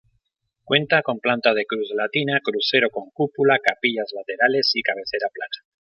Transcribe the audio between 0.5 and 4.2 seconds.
Cuenta con planta de cruz latina, crucero con cúpula, capillas